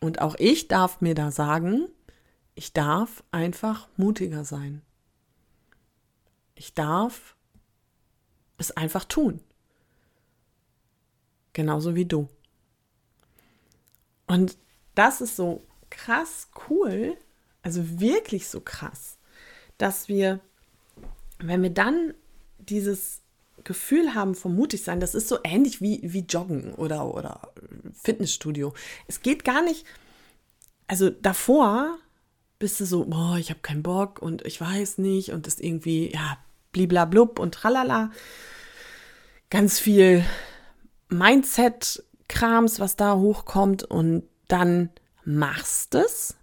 Und 0.00 0.20
auch 0.20 0.36
ich 0.38 0.68
darf 0.68 1.00
mir 1.00 1.14
da 1.14 1.30
sagen, 1.30 1.88
ich 2.54 2.72
darf 2.72 3.24
einfach 3.30 3.88
mutiger 3.96 4.44
sein. 4.44 4.82
Ich 6.54 6.74
darf 6.74 7.36
es 8.58 8.70
einfach 8.70 9.04
tun. 9.04 9.40
Genauso 11.52 11.94
wie 11.94 12.04
du. 12.04 12.28
Und 14.26 14.56
das 14.94 15.20
ist 15.20 15.36
so 15.36 15.66
krass 15.90 16.48
cool, 16.68 17.16
also 17.62 18.00
wirklich 18.00 18.48
so 18.48 18.60
krass, 18.60 19.17
dass 19.78 20.08
wir, 20.08 20.40
wenn 21.38 21.62
wir 21.62 21.70
dann 21.70 22.14
dieses 22.58 23.20
Gefühl 23.64 24.14
haben 24.14 24.34
vom 24.34 24.54
Mutigsein, 24.54 25.00
das 25.00 25.14
ist 25.14 25.28
so 25.28 25.38
ähnlich 25.44 25.80
wie, 25.80 26.00
wie 26.02 26.20
Joggen 26.28 26.74
oder, 26.74 27.14
oder 27.14 27.52
Fitnessstudio. 27.94 28.74
Es 29.06 29.22
geht 29.22 29.44
gar 29.44 29.62
nicht, 29.62 29.84
also 30.86 31.10
davor 31.10 31.98
bist 32.58 32.80
du 32.80 32.84
so, 32.84 33.04
boah, 33.04 33.36
ich 33.38 33.50
habe 33.50 33.60
keinen 33.60 33.82
Bock 33.82 34.20
und 34.20 34.44
ich 34.44 34.60
weiß 34.60 34.98
nicht 34.98 35.30
und 35.32 35.46
ist 35.46 35.60
irgendwie, 35.60 36.12
ja, 36.12 36.38
bliblablub 36.72 37.38
und 37.38 37.54
tralala. 37.54 38.10
Ganz 39.50 39.78
viel 39.78 40.24
Mindset-Krams, 41.08 42.80
was 42.80 42.96
da 42.96 43.16
hochkommt 43.16 43.84
und 43.84 44.24
dann 44.48 44.90
machst 45.24 45.94
es. 45.94 46.37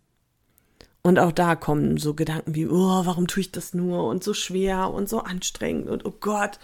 Und 1.05 1.19
auch 1.19 1.31
da 1.31 1.55
kommen 1.55 1.97
so 1.97 2.15
Gedanken 2.15 2.55
wie, 2.55 2.65
oh, 2.65 3.05
warum 3.05 3.27
tue 3.27 3.41
ich 3.41 3.51
das 3.51 3.75
nur 3.75 4.05
und 4.07 4.23
so 4.23 4.33
schwer 4.33 4.89
und 4.89 5.07
so 5.07 5.19
anstrengend 5.19 5.87
und 5.87 6.03
oh 6.03 6.15
Gott. 6.19 6.57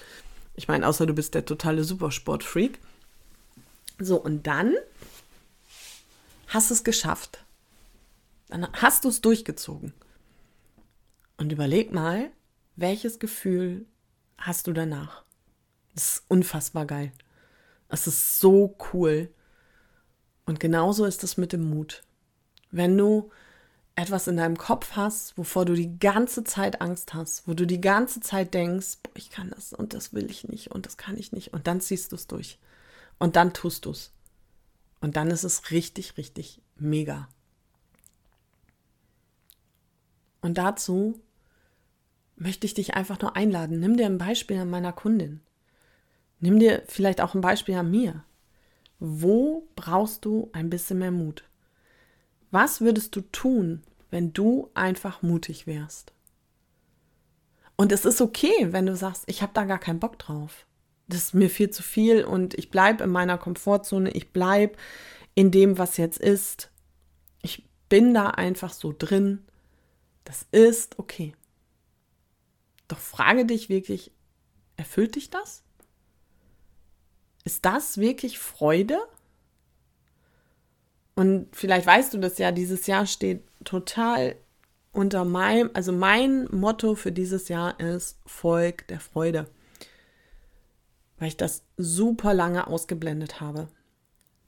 Ich 0.55 0.67
meine, 0.67 0.88
außer 0.88 1.05
du 1.05 1.13
bist 1.13 1.36
der 1.36 1.45
totale 1.45 1.83
Supersportfreak. 1.83 2.79
So, 4.00 4.19
und 4.19 4.48
dann 4.48 4.74
hast 6.48 6.71
du 6.71 6.74
es 6.74 6.83
geschafft 6.83 7.45
Dann 8.48 8.67
hast 8.74 9.05
du 9.05 9.10
es 9.10 9.21
durchgezogen. 9.21 9.93
Und 11.38 11.51
überleg 11.51 11.93
mal, 11.93 12.31
welches 12.75 13.19
Gefühl 13.19 13.86
hast 14.39 14.65
du 14.65 14.74
danach? 14.74 15.24
Das 15.93 16.15
ist 16.15 16.24
unfassbar 16.29 16.88
geil. 16.88 17.12
Es 17.89 18.07
ist 18.07 18.39
so 18.39 18.75
cool. 18.91 19.29
Und 20.48 20.60
genauso 20.60 21.05
ist 21.05 21.24
es 21.24 21.38
mit 21.38 21.53
dem 21.53 21.69
Mut. 21.69 22.01
Wenn 22.71 22.98
du 22.98 23.29
etwas 23.95 24.27
in 24.27 24.38
deinem 24.38 24.57
Kopf 24.57 24.91
hast, 24.95 25.38
wovor 25.38 25.65
du 25.65 25.74
die 25.74 26.00
ganze 26.00 26.43
Zeit 26.43 26.81
Angst 26.81 27.13
hast, 27.13 27.48
wo 27.48 27.53
du 27.53 27.67
die 27.67 27.81
ganze 27.81 28.19
Zeit 28.21 28.53
denkst, 28.53 29.00
boah, 29.03 29.12
ich 29.15 29.29
kann 29.29 29.50
das 29.50 29.74
und 29.74 29.93
das 29.93 30.13
will 30.13 30.29
ich 30.29 30.48
nicht 30.48 30.71
und 30.71 30.86
das 30.86 30.98
kann 30.98 31.17
ich 31.17 31.31
nicht 31.31 31.53
und 31.53 31.67
dann 31.67 31.81
ziehst 31.81 32.12
du 32.12 32.15
es 32.15 32.27
durch 32.27 32.57
und 33.19 33.36
dann 33.36 33.53
tust 33.53 33.86
du 33.86 33.91
es. 33.91 34.12
Und 35.01 35.15
dann 35.17 35.31
ist 35.31 35.43
es 35.43 35.71
richtig, 35.71 36.17
richtig 36.17 36.62
mega. 36.75 37.27
Und 40.41 40.57
dazu 40.57 41.19
möchte 42.36 42.65
ich 42.65 42.74
dich 42.74 42.93
einfach 42.93 43.19
nur 43.19 43.36
einladen. 43.36 43.79
Nimm 43.79 43.98
dir 43.98 44.05
ein 44.05 44.17
Beispiel 44.17 44.57
an 44.57 44.69
meiner 44.69 44.93
Kundin. 44.93 45.41
Nimm 46.39 46.60
dir 46.60 46.83
vielleicht 46.88 47.21
auch 47.21 47.36
ein 47.36 47.41
Beispiel 47.41 47.75
an 47.75 47.91
mir. 47.91 48.24
Wo 49.00 49.67
brauchst 49.75 50.25
du 50.25 50.50
ein 50.53 50.69
bisschen 50.69 51.00
mehr 51.00 51.12
Mut? 51.12 51.43
Was 52.51 52.81
würdest 52.81 53.15
du 53.15 53.22
tun, 53.22 53.81
wenn 54.10 54.34
du 54.34 54.70
einfach 54.74 55.22
mutig 55.22 55.67
wärst? 55.67 56.13
Und 57.77 57.91
es 57.91 58.05
ist 58.05 58.22
okay, 58.22 58.67
wenn 58.72 58.86
du 58.86 58.96
sagst, 58.96 59.24
ich 59.27 59.41
habe 59.41 59.53
da 59.53 59.63
gar 59.63 59.79
keinen 59.79 60.00
Bock 60.00 60.20
drauf. 60.20 60.67
Das 61.08 61.22
ist 61.22 61.34
mir 61.34 61.50
viel 61.50 61.72
zu 61.72 61.81
viel 61.81 62.24
und 62.24 62.53
ich 62.53 62.70
bleibe 62.70 63.03
in 63.03 63.10
meiner 63.10 63.38
Komfortzone, 63.38 64.12
ich 64.12 64.31
bleibe 64.31 64.77
in 65.34 65.50
dem, 65.50 65.77
was 65.77 65.98
jetzt 65.98 66.20
ist. 66.20 66.72
Ich 67.41 67.67
bin 67.89 68.13
da 68.13 68.27
einfach 68.27 68.72
so 68.72 68.93
drin. 68.98 69.43
Das 70.25 70.46
ist 70.51 71.00
okay. 71.00 71.34
Doch 72.88 73.00
frage 73.00 73.46
dich 73.46 73.70
wirklich, 73.70 74.12
erfüllt 74.75 75.15
dich 75.15 75.29
das? 75.29 75.63
Ist 77.43 77.65
das 77.65 77.98
wirklich 77.98 78.38
Freude? 78.39 79.00
Und 81.21 81.49
vielleicht 81.51 81.85
weißt 81.85 82.15
du 82.15 82.17
das 82.17 82.39
ja, 82.39 82.51
dieses 82.51 82.87
Jahr 82.87 83.05
steht 83.05 83.43
total 83.63 84.35
unter 84.91 85.23
meinem, 85.23 85.69
also 85.75 85.91
mein 85.91 86.45
Motto 86.49 86.95
für 86.95 87.11
dieses 87.11 87.47
Jahr 87.47 87.79
ist 87.79 88.17
Volk 88.25 88.87
der 88.87 88.99
Freude. 88.99 89.45
Weil 91.19 91.27
ich 91.27 91.37
das 91.37 91.61
super 91.77 92.33
lange 92.33 92.65
ausgeblendet 92.65 93.39
habe. 93.39 93.67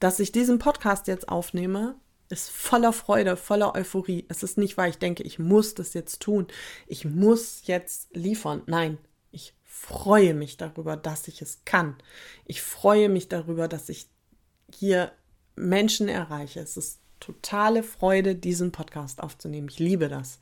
Dass 0.00 0.18
ich 0.18 0.32
diesen 0.32 0.58
Podcast 0.58 1.06
jetzt 1.06 1.28
aufnehme, 1.28 1.94
ist 2.28 2.50
voller 2.50 2.92
Freude, 2.92 3.36
voller 3.36 3.76
Euphorie. 3.76 4.24
Es 4.28 4.42
ist 4.42 4.58
nicht, 4.58 4.76
weil 4.76 4.90
ich 4.90 4.98
denke, 4.98 5.22
ich 5.22 5.38
muss 5.38 5.76
das 5.76 5.94
jetzt 5.94 6.22
tun. 6.22 6.48
Ich 6.88 7.04
muss 7.04 7.68
jetzt 7.68 8.08
liefern. 8.16 8.62
Nein, 8.66 8.98
ich 9.30 9.54
freue 9.62 10.34
mich 10.34 10.56
darüber, 10.56 10.96
dass 10.96 11.28
ich 11.28 11.40
es 11.40 11.64
kann. 11.64 11.94
Ich 12.46 12.62
freue 12.62 13.08
mich 13.08 13.28
darüber, 13.28 13.68
dass 13.68 13.88
ich 13.88 14.08
hier 14.72 15.12
Menschen 15.56 16.08
erreiche. 16.08 16.60
Es 16.60 16.76
ist 16.76 17.00
totale 17.20 17.82
Freude, 17.82 18.34
diesen 18.34 18.72
Podcast 18.72 19.22
aufzunehmen. 19.22 19.68
Ich 19.70 19.78
liebe 19.78 20.08
das. 20.08 20.38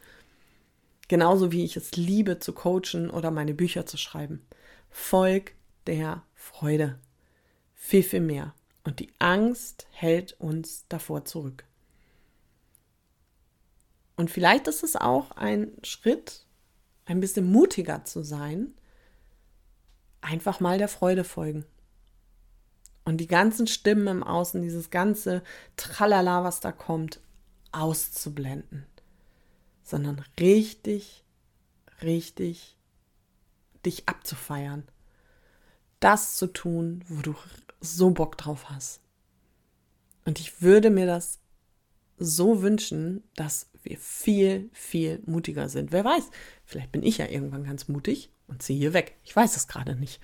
Genauso 1.08 1.52
wie 1.52 1.64
ich 1.64 1.76
es 1.76 1.96
liebe 1.96 2.38
zu 2.38 2.52
coachen 2.52 3.10
oder 3.10 3.30
meine 3.30 3.54
Bücher 3.54 3.86
zu 3.86 3.96
schreiben. 3.96 4.44
Volk 4.90 5.54
der 5.86 6.22
Freude. 6.34 6.98
Viel, 7.74 8.02
viel 8.02 8.20
mehr. 8.20 8.54
Und 8.84 9.00
die 9.00 9.10
Angst 9.18 9.86
hält 9.90 10.40
uns 10.40 10.86
davor 10.88 11.24
zurück. 11.24 11.64
Und 14.16 14.30
vielleicht 14.30 14.68
ist 14.68 14.82
es 14.82 14.96
auch 14.96 15.32
ein 15.32 15.72
Schritt, 15.82 16.44
ein 17.06 17.20
bisschen 17.20 17.50
mutiger 17.50 18.04
zu 18.04 18.22
sein, 18.22 18.74
einfach 20.20 20.60
mal 20.60 20.78
der 20.78 20.88
Freude 20.88 21.24
folgen. 21.24 21.64
Und 23.04 23.18
die 23.18 23.26
ganzen 23.26 23.66
Stimmen 23.66 24.06
im 24.06 24.22
Außen, 24.22 24.62
dieses 24.62 24.90
ganze 24.90 25.42
Tralala, 25.76 26.44
was 26.44 26.60
da 26.60 26.70
kommt, 26.70 27.20
auszublenden. 27.72 28.86
Sondern 29.82 30.24
richtig, 30.38 31.24
richtig 32.02 32.76
dich 33.84 34.08
abzufeiern. 34.08 34.84
Das 36.00 36.36
zu 36.36 36.46
tun, 36.46 37.04
wo 37.08 37.22
du 37.22 37.34
so 37.80 38.10
Bock 38.10 38.38
drauf 38.38 38.70
hast. 38.70 39.00
Und 40.24 40.38
ich 40.38 40.62
würde 40.62 40.90
mir 40.90 41.06
das 41.06 41.40
so 42.18 42.62
wünschen, 42.62 43.24
dass 43.34 43.68
wir 43.82 43.98
viel, 43.98 44.70
viel 44.72 45.20
mutiger 45.26 45.68
sind. 45.68 45.90
Wer 45.90 46.04
weiß, 46.04 46.30
vielleicht 46.64 46.92
bin 46.92 47.02
ich 47.02 47.18
ja 47.18 47.26
irgendwann 47.26 47.64
ganz 47.64 47.88
mutig 47.88 48.30
und 48.46 48.62
ziehe 48.62 48.78
hier 48.78 48.92
weg. 48.92 49.16
Ich 49.24 49.34
weiß 49.34 49.56
es 49.56 49.66
gerade 49.66 49.96
nicht. 49.96 50.20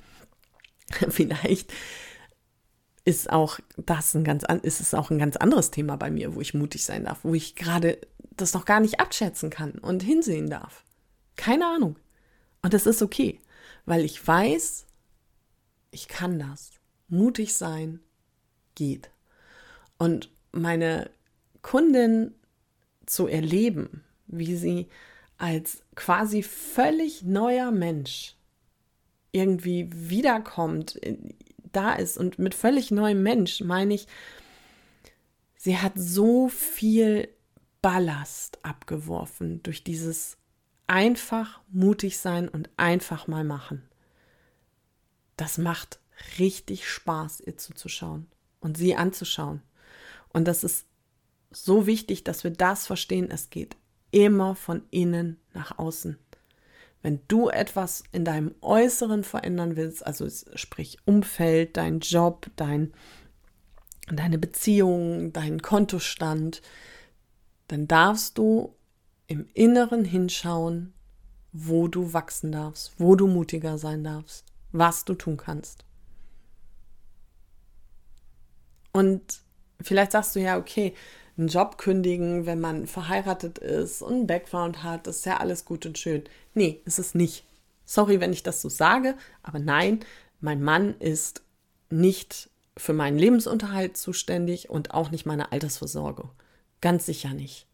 vielleicht 1.11 1.73
ist 3.09 3.33
auch 3.33 3.59
das 3.79 4.14
ein 4.14 4.23
ganz 4.23 4.44
ist 4.62 4.81
es 4.81 4.92
auch 4.92 5.11
ein 5.11 5.18
ganz 5.18 5.37
anderes 5.37 5.71
Thema 5.71 5.97
bei 5.97 6.11
mir, 6.11 6.35
wo 6.35 6.42
ich 6.42 6.53
mutig 6.53 6.85
sein 6.85 7.07
darf, 7.07 7.25
wo 7.25 7.33
ich 7.33 7.57
gerade 7.57 7.99
das 8.37 8.53
noch 8.53 8.66
gar 8.66 8.81
nicht 8.81 9.01
abschätzen 9.01 9.49
kann 9.49 9.73
und 9.73 10.03
hinsehen 10.03 10.51
darf. 10.51 10.85
Keine 11.35 11.66
Ahnung. 11.66 11.97
Und 12.61 12.75
das 12.75 12.85
ist 12.85 13.01
okay, 13.01 13.40
weil 13.87 14.05
ich 14.05 14.27
weiß, 14.27 14.85
ich 15.90 16.07
kann 16.07 16.38
das. 16.38 16.73
Mutig 17.09 17.55
sein 17.55 18.01
geht. 18.75 19.11
Und 19.97 20.31
meine 20.53 21.09
Kundin 21.62 22.35
zu 23.07 23.27
erleben, 23.27 24.05
wie 24.27 24.55
sie 24.55 24.88
als 25.38 25.83
quasi 25.94 26.42
völlig 26.42 27.23
neuer 27.23 27.71
Mensch 27.71 28.37
irgendwie 29.33 29.88
wiederkommt, 29.94 31.01
da 31.73 31.95
ist 31.95 32.17
und 32.17 32.39
mit 32.39 32.55
völlig 32.55 32.91
neuem 32.91 33.23
Mensch 33.23 33.61
meine 33.61 33.95
ich, 33.95 34.07
sie 35.57 35.79
hat 35.79 35.93
so 35.97 36.49
viel 36.49 37.29
Ballast 37.83 38.65
abgeworfen 38.65 39.63
durch 39.63 39.85
dieses 39.85 40.37
einfach 40.87 41.61
mutig 41.69 42.19
sein 42.19 42.49
und 42.49 42.71
einfach 42.77 43.27
mal 43.27 43.45
machen. 43.45 43.89
Das 45.37 45.59
macht 45.59 46.01
richtig 46.39 46.89
Spaß, 46.89 47.41
ihr 47.41 47.57
zuzuschauen 47.57 48.27
und 48.61 48.77
sie 48.77 48.97
anzuschauen. 48.97 49.63
Und 50.33 50.49
das 50.49 50.65
ist 50.65 50.87
so 51.51 51.87
wichtig, 51.87 52.25
dass 52.25 52.45
wir 52.45 52.51
das 52.51 52.87
verstehen. 52.87 53.31
Es 53.31 53.51
geht 53.51 53.77
immer 54.11 54.55
von 54.55 54.83
innen 54.91 55.39
nach 55.53 55.79
außen. 55.79 56.19
Wenn 57.03 57.21
du 57.29 57.49
etwas 57.49 58.03
in 58.13 58.25
deinem 58.25 58.55
Äußeren 58.61 59.25
verändern 59.25 59.77
willst, 59.77 60.05
also 60.05 60.27
sprich 60.55 60.99
Umfeld, 61.05 61.77
dein 61.77 62.01
Job, 62.01 62.51
dein, 62.57 62.93
deine 64.09 64.39
Beziehung, 64.39 65.33
dein 65.33 65.63
Kontostand, 65.63 66.61
dann 67.69 67.87
darfst 67.87 68.39
du 68.39 68.75
im 69.27 69.47
Inneren 69.55 70.05
hinschauen, 70.05 70.93
wo 71.53 71.87
du 71.89 72.13
wachsen 72.13 72.51
darfst, 72.51 72.93
wo 72.99 73.15
du 73.15 73.27
mutiger 73.27 73.79
sein 73.79 74.03
darfst, 74.03 74.45
was 74.73 75.05
du 75.05 75.15
tun 75.15 75.37
kannst. 75.37 75.85
Und 78.93 79.43
vielleicht 79.81 80.13
sagst 80.13 80.35
du 80.35 80.41
ja, 80.41 80.59
okay, 80.59 80.95
einen 81.38 81.48
Job 81.48 81.79
kündigen, 81.79 82.46
wenn 82.46 82.61
man 82.61 82.87
verheiratet 82.87 83.59
ist 83.59 84.03
und 84.03 84.12
einen 84.12 84.27
Background 84.27 84.83
hat, 84.83 85.07
ist 85.07 85.24
ja 85.24 85.38
alles 85.38 85.64
gut 85.64 85.87
und 85.87 85.96
schön. 85.96 86.24
Nee, 86.55 86.81
ist 86.85 86.98
es 86.98 87.14
nicht. 87.14 87.44
Sorry, 87.85 88.20
wenn 88.20 88.33
ich 88.33 88.42
das 88.42 88.61
so 88.61 88.68
sage, 88.68 89.14
aber 89.42 89.59
nein, 89.59 90.01
mein 90.40 90.62
Mann 90.62 90.98
ist 90.98 91.42
nicht 91.90 92.51
für 92.77 92.92
meinen 92.92 93.18
Lebensunterhalt 93.18 93.96
zuständig 93.96 94.68
und 94.68 94.92
auch 94.92 95.11
nicht 95.11 95.27
meine 95.27 95.53
Altersversorgung. 95.53 96.31
Ganz 96.81 97.07
sicher 97.07 97.33
nicht. 97.33 97.66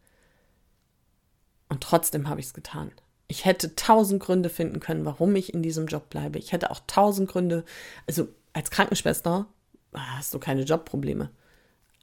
Und 1.69 1.83
trotzdem 1.83 2.29
habe 2.29 2.41
ich 2.41 2.47
es 2.47 2.55
getan. 2.55 2.93
Ich 3.27 3.45
hätte 3.45 3.75
tausend 3.75 4.23
Gründe 4.23 4.51
finden 4.51 4.81
können, 4.81 5.05
warum 5.05 5.35
ich 5.35 5.53
in 5.53 5.63
diesem 5.63 5.87
Job 5.87 6.11
bleibe. 6.11 6.39
Ich 6.39 6.53
hätte 6.53 6.71
auch 6.71 6.81
tausend 6.87 7.29
Gründe, 7.29 7.65
also 8.07 8.29
als 8.53 8.71
Krankenschwester 8.71 9.47
hast 9.93 10.35
du 10.35 10.39
keine 10.39 10.63
Jobprobleme 10.63 11.31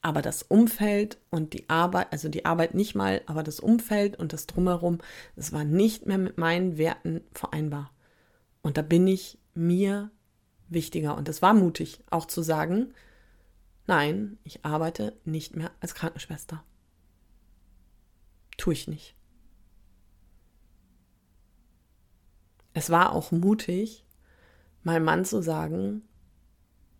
aber 0.01 0.21
das 0.21 0.43
Umfeld 0.43 1.19
und 1.29 1.53
die 1.53 1.69
Arbeit, 1.69 2.11
also 2.11 2.27
die 2.27 2.45
Arbeit 2.45 2.73
nicht 2.73 2.95
mal, 2.95 3.21
aber 3.27 3.43
das 3.43 3.59
Umfeld 3.59 4.17
und 4.17 4.33
das 4.33 4.47
Drumherum, 4.47 4.97
das 5.35 5.53
war 5.53 5.63
nicht 5.63 6.07
mehr 6.07 6.17
mit 6.17 6.37
meinen 6.37 6.77
Werten 6.77 7.21
vereinbar. 7.33 7.91
Und 8.61 8.77
da 8.77 8.81
bin 8.81 9.05
ich 9.07 9.37
mir 9.53 10.11
wichtiger. 10.69 11.17
Und 11.17 11.29
es 11.29 11.41
war 11.41 11.53
mutig, 11.53 12.03
auch 12.09 12.25
zu 12.25 12.41
sagen, 12.41 12.93
nein, 13.85 14.37
ich 14.43 14.65
arbeite 14.65 15.19
nicht 15.23 15.55
mehr 15.55 15.71
als 15.79 15.93
Krankenschwester. 15.93 16.63
Tue 18.57 18.73
ich 18.73 18.87
nicht. 18.87 19.15
Es 22.73 22.89
war 22.89 23.13
auch 23.13 23.31
mutig, 23.31 24.05
meinem 24.83 25.03
Mann 25.03 25.25
zu 25.25 25.41
sagen, 25.41 26.03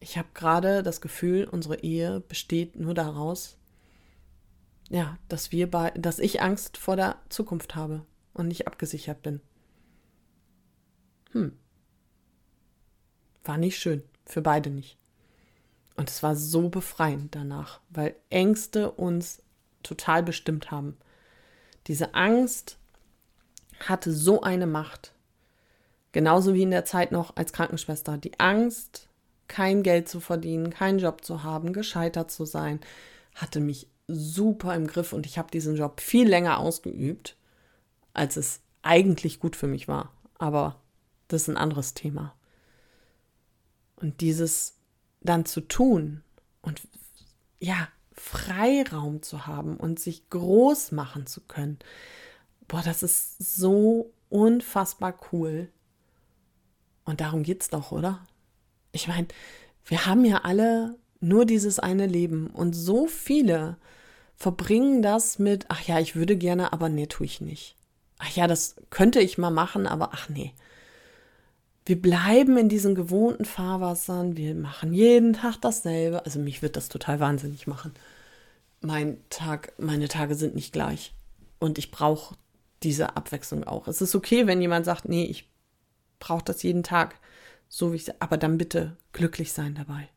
ich 0.02 0.18
habe 0.18 0.28
gerade 0.34 0.84
das 0.84 1.00
Gefühl, 1.00 1.46
unsere 1.46 1.80
Ehe 1.80 2.20
besteht 2.20 2.76
nur 2.76 2.94
daraus, 2.94 3.56
ja, 4.90 5.18
dass 5.30 5.54
wir 5.54 5.72
bei, 5.72 5.92
dass 5.92 6.20
ich 6.20 6.42
Angst 6.42 6.78
vor 6.78 6.98
der 6.98 7.16
Zukunft 7.30 7.76
habe 7.76 8.06
und 8.34 8.48
nicht 8.48 8.68
abgesichert 8.68 9.22
bin. 9.22 9.40
Hm. 11.32 11.58
War 13.44 13.58
nicht 13.58 13.78
schön. 13.78 14.04
Für 14.26 14.42
beide 14.42 14.70
nicht. 14.70 14.98
Und 15.96 16.10
es 16.10 16.24
war 16.24 16.36
so 16.36 16.70
befreiend 16.70 17.36
danach, 17.36 17.80
weil 17.90 18.16
Ängste 18.30 18.92
uns 18.92 19.44
total 19.84 20.24
bestimmt 20.24 20.72
haben. 20.72 20.98
Diese 21.88 22.16
Angst 22.16 22.78
hatte 23.88 24.12
so 24.12 24.42
eine 24.42 24.68
Macht. 24.68 25.14
Genauso 26.12 26.54
wie 26.54 26.64
in 26.64 26.72
der 26.72 26.86
Zeit 26.86 27.12
noch 27.12 27.36
als 27.36 27.54
Krankenschwester. 27.54 28.18
Die 28.18 28.40
Angst, 28.40 29.08
kein 29.52 29.84
Geld 29.84 30.08
zu 30.08 30.22
verdienen, 30.22 30.70
keinen 30.70 30.98
Job 30.98 31.26
zu 31.26 31.44
haben, 31.44 31.74
gescheitert 31.74 32.32
zu 32.32 32.46
sein, 32.46 32.80
hatte 33.36 33.60
mich 33.60 33.90
super 34.08 34.74
im 34.76 34.88
Griff 34.88 35.12
und 35.12 35.26
ich 35.26 35.38
habe 35.38 35.52
diesen 35.52 35.76
Job 35.76 36.00
viel 36.00 36.28
länger 36.28 36.58
ausgeübt, 36.58 37.36
als 38.14 38.38
es 38.38 38.62
eigentlich 38.82 39.42
gut 39.42 39.58
für 39.58 39.68
mich 39.68 39.90
war. 39.90 40.14
Aber 40.38 40.80
das 41.28 41.44
ist 41.44 41.50
ein 41.50 41.58
anderes 41.58 41.94
Thema. 41.94 42.34
Und 43.98 44.22
dieses 44.22 44.78
dann 45.20 45.46
zu 45.46 45.60
tun 45.60 46.24
und 46.62 46.82
ja, 47.60 47.90
Freiraum 48.14 49.22
zu 49.22 49.48
haben 49.48 49.76
und 49.76 50.00
sich 50.00 50.30
groß 50.30 50.94
machen 50.94 51.28
zu 51.28 51.42
können, 51.42 51.78
boah, 52.70 52.82
das 52.82 53.04
ist 53.04 53.38
so 53.38 54.14
unfassbar 54.30 55.20
cool. 55.34 55.70
Und 57.04 57.20
darum 57.20 57.44
geht's 57.44 57.70
doch, 57.70 57.92
oder? 57.92 58.26
Ich 58.92 59.08
meine, 59.08 59.28
wir 59.86 60.06
haben 60.06 60.26
ja 60.26 60.40
alle 60.44 60.96
nur 61.20 61.46
dieses 61.46 61.80
eine 61.80 62.08
Leben 62.08 62.48
und 62.48 62.74
so 62.74 63.08
viele 63.08 63.78
verbringen 64.36 65.02
das 65.02 65.38
mit, 65.38 65.66
ach 65.70 65.82
ja, 65.82 66.00
ich 66.00 66.16
würde 66.16 66.36
gerne, 66.36 66.74
aber 66.74 66.90
nee, 66.90 67.06
tue 67.06 67.26
ich 67.26 67.42
nicht. 67.42 67.76
Ach 68.18 68.30
ja, 68.36 68.48
das 68.48 68.76
könnte 68.90 69.20
ich 69.20 69.38
mal 69.38 69.52
machen, 69.52 69.88
aber 69.88 70.10
ach 70.14 70.30
nee. 70.30 70.54
Wir 71.86 72.00
bleiben 72.00 72.58
in 72.58 72.70
diesen 72.70 72.96
gewohnten 72.96 73.46
Fahrwassern, 73.46 74.38
wir 74.38 74.56
machen 74.56 74.94
jeden 74.94 75.34
Tag 75.34 75.58
dasselbe. 75.62 76.26
Also 76.26 76.40
mich 76.40 76.62
wird 76.62 76.76
das 76.76 76.90
total 76.90 77.20
wahnsinnig 77.20 77.68
machen. 77.68 77.94
Mein 78.82 79.18
Tag, 79.30 79.74
meine 79.78 80.08
Tage 80.08 80.36
sind 80.36 80.56
nicht 80.56 80.74
gleich. 80.74 81.14
Und 81.60 81.78
ich 81.78 81.92
brauche 81.92 82.36
diese 82.84 83.16
Abwechslung 83.16 83.64
auch. 83.64 83.88
Es 83.88 84.02
ist 84.02 84.16
okay, 84.16 84.48
wenn 84.48 84.62
jemand 84.62 84.86
sagt, 84.86 85.08
nee, 85.08 85.26
ich 85.26 85.50
brauche 86.20 86.44
das 86.44 86.64
jeden 86.64 86.84
Tag, 86.84 87.16
so 87.74 87.94
wie 87.94 87.96
ich, 87.96 88.22
aber 88.22 88.38
dann 88.38 88.58
bitte 88.58 88.98
glücklich 89.14 89.54
sein 89.54 89.76
dabei. 89.76 90.10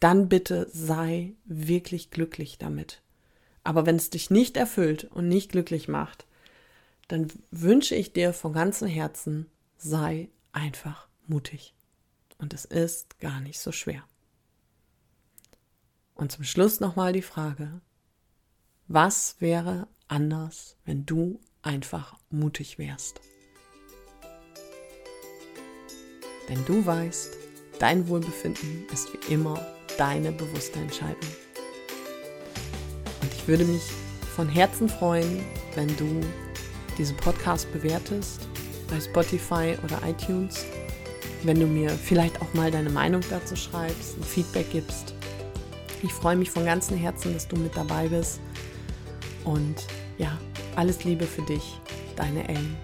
Dann 0.00 0.30
bitte 0.30 0.70
sei 0.72 1.34
wirklich 1.44 2.10
glücklich 2.10 2.56
damit. 2.56 3.02
Aber 3.62 3.84
wenn 3.84 3.96
es 3.96 4.08
dich 4.08 4.30
nicht 4.30 4.56
erfüllt 4.56 5.04
und 5.04 5.28
nicht 5.28 5.52
glücklich 5.52 5.86
macht, 5.86 6.24
dann 7.08 7.28
wünsche 7.50 7.94
ich 7.94 8.14
dir 8.14 8.32
von 8.32 8.54
ganzem 8.54 8.88
Herzen, 8.88 9.50
sei 9.76 10.30
einfach 10.52 11.08
mutig. 11.26 11.74
Und 12.38 12.54
es 12.54 12.64
ist 12.64 13.20
gar 13.20 13.40
nicht 13.42 13.60
so 13.60 13.70
schwer. 13.70 14.02
Und 16.14 16.32
zum 16.32 16.44
Schluss 16.44 16.80
nochmal 16.80 17.12
die 17.12 17.20
Frage, 17.20 17.82
was 18.88 19.36
wäre 19.40 19.88
anders, 20.08 20.76
wenn 20.86 21.04
du 21.04 21.38
einfach 21.60 22.16
mutig 22.30 22.78
wärst? 22.78 23.20
Denn 26.48 26.64
du 26.66 26.84
weißt, 26.84 27.36
dein 27.78 28.08
Wohlbefinden 28.08 28.86
ist 28.92 29.08
wie 29.12 29.34
immer 29.34 29.64
deine 29.98 30.32
bewusste 30.32 30.78
Entscheidung. 30.78 31.30
Und 33.22 33.32
ich 33.34 33.46
würde 33.46 33.64
mich 33.64 33.82
von 34.34 34.48
Herzen 34.48 34.88
freuen, 34.88 35.44
wenn 35.74 35.88
du 35.96 36.20
diesen 36.98 37.16
Podcast 37.16 37.72
bewertest 37.72 38.40
bei 38.88 39.00
Spotify 39.00 39.76
oder 39.84 40.00
iTunes. 40.06 40.64
Wenn 41.42 41.58
du 41.58 41.66
mir 41.66 41.90
vielleicht 41.90 42.40
auch 42.42 42.52
mal 42.54 42.70
deine 42.70 42.90
Meinung 42.90 43.22
dazu 43.30 43.56
schreibst, 43.56 44.18
ein 44.18 44.24
Feedback 44.24 44.70
gibst. 44.72 45.14
Ich 46.02 46.12
freue 46.12 46.36
mich 46.36 46.50
von 46.50 46.64
ganzem 46.64 46.96
Herzen, 46.96 47.32
dass 47.32 47.48
du 47.48 47.56
mit 47.56 47.76
dabei 47.76 48.08
bist. 48.08 48.40
Und 49.44 49.86
ja, 50.18 50.38
alles 50.76 51.04
Liebe 51.04 51.26
für 51.26 51.42
dich, 51.42 51.80
deine 52.16 52.46
Ellen. 52.48 52.76